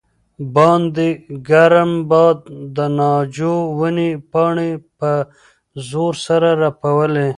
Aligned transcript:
باندې 0.55 1.07
ګرم 1.49 1.91
باد 2.09 2.37
د 2.75 2.77
ناجو 2.99 3.55
ونې 3.79 4.09
پاڼې 4.31 4.71
په 4.97 5.11
زور 5.89 6.13
سره 6.25 6.49
رپولې. 6.63 7.29